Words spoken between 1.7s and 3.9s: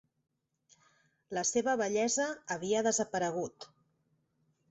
bellesa havia desaparegut.